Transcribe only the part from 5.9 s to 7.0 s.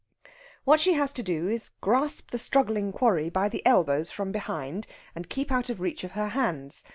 of her hands.